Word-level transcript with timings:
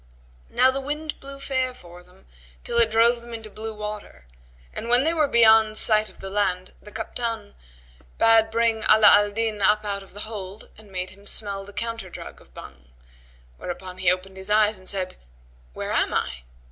Now 0.49 0.71
the 0.71 0.81
wind 0.81 1.19
blew 1.19 1.37
fair 1.39 1.75
for 1.75 2.01
them 2.01 2.25
till 2.63 2.79
it 2.79 2.89
drove 2.89 3.21
them 3.21 3.35
into 3.35 3.51
blue 3.51 3.71
water, 3.75 4.25
and 4.73 4.89
when 4.89 5.03
they 5.03 5.13
were 5.13 5.27
beyond 5.27 5.77
sight 5.77 6.09
of 6.09 6.23
land 6.23 6.73
the 6.81 6.91
Kaptбn[FN#117] 6.91 7.53
bade 8.17 8.49
bring 8.49 8.83
Ala 8.89 9.09
al 9.11 9.29
Din 9.29 9.61
up 9.61 9.85
out 9.85 10.01
of 10.01 10.15
the 10.15 10.21
hold 10.21 10.71
and 10.75 10.91
made 10.91 11.11
him 11.11 11.27
smell 11.27 11.63
the 11.65 11.71
counter 11.71 12.09
drug 12.09 12.41
of 12.41 12.51
Bhang; 12.51 12.89
whereupon 13.57 13.99
he 13.99 14.09
opened 14.11 14.37
his 14.37 14.49
eyes 14.49 14.79
and 14.79 14.89
said, 14.89 15.17
"Where 15.73 15.91
am 15.91 16.15
I?" 16.15 16.41